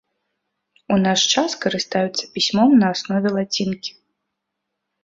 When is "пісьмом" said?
2.39-2.69